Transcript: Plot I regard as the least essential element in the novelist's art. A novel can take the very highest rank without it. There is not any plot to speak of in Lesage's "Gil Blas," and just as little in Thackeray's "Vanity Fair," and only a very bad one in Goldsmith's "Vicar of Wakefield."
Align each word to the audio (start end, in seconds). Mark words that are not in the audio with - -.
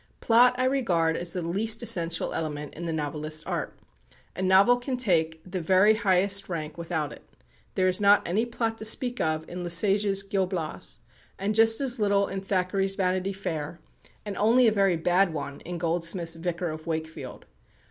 Plot 0.19 0.55
I 0.57 0.63
regard 0.63 1.15
as 1.15 1.33
the 1.33 1.43
least 1.43 1.83
essential 1.83 2.33
element 2.33 2.73
in 2.73 2.87
the 2.87 2.91
novelist's 2.91 3.43
art. 3.45 3.77
A 4.35 4.41
novel 4.41 4.77
can 4.77 4.97
take 4.97 5.39
the 5.45 5.61
very 5.61 5.93
highest 5.93 6.49
rank 6.49 6.75
without 6.75 7.13
it. 7.13 7.21
There 7.75 7.87
is 7.87 8.01
not 8.01 8.27
any 8.27 8.47
plot 8.47 8.79
to 8.79 8.83
speak 8.85 9.21
of 9.21 9.47
in 9.47 9.63
Lesage's 9.63 10.23
"Gil 10.23 10.47
Blas," 10.47 11.01
and 11.37 11.53
just 11.53 11.79
as 11.81 11.99
little 11.99 12.27
in 12.27 12.41
Thackeray's 12.41 12.95
"Vanity 12.95 13.31
Fair," 13.31 13.79
and 14.25 14.35
only 14.37 14.65
a 14.67 14.71
very 14.71 14.97
bad 14.97 15.35
one 15.35 15.59
in 15.61 15.77
Goldsmith's 15.77 16.35
"Vicar 16.35 16.71
of 16.71 16.87
Wakefield." 16.87 17.45